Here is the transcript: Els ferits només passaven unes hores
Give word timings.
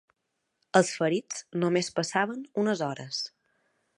Els 0.79 0.89
ferits 1.01 1.43
només 1.65 1.91
passaven 2.01 2.41
unes 2.65 2.83
hores 2.89 3.23